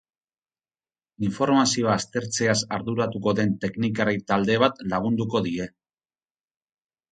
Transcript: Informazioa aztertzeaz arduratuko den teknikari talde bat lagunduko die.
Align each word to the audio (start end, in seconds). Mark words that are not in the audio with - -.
Informazioa 1.27 1.91
aztertzeaz 1.97 2.57
arduratuko 2.79 3.35
den 3.41 3.53
teknikari 3.67 4.25
talde 4.33 4.59
bat 4.67 4.83
lagunduko 4.97 5.45
die. 5.51 5.71